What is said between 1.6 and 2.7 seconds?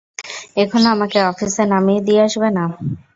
নামিয়ে দিয়ে আসবে না?